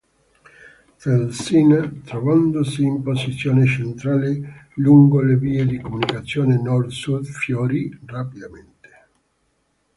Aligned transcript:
Felsina, 0.97 1.87
trovandosi 2.03 2.81
in 2.83 3.03
posizione 3.03 3.67
centrale 3.67 4.69
lungo 4.77 5.21
le 5.21 5.35
vie 5.35 5.63
di 5.63 5.77
comunicazione 5.79 6.59
nord-sud, 6.59 7.23
fiorì 7.23 7.99
rapidamente. 8.07 8.89